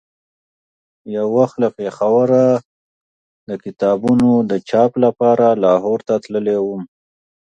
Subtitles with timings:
[1.15, 2.43] یو وخت له پېښوره
[3.49, 6.83] د کتابونو د چاپ لپاره لاهور ته تللی وم.